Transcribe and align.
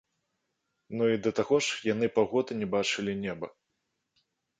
Ну 1.01 1.09
і 1.15 1.19
да 1.27 1.33
таго 1.39 1.55
ж, 1.65 1.75
яны 1.93 2.09
паўгода 2.15 2.57
не 2.63 2.67
бачылі 2.77 3.13
неба. 3.27 3.47